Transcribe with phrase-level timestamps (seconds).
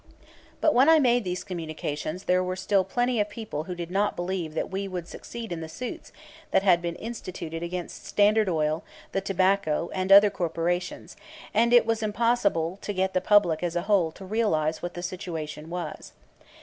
[0.61, 4.15] But when I made these communications there were still plenty of people who did not
[4.15, 6.11] believe that we would succeed in the suits
[6.49, 11.15] that had been instituted against the Standard Oil, the Tobacco, and other corporations,
[11.53, 15.03] and it was impossible to get the public as a whole to realize what the
[15.03, 16.13] situation was.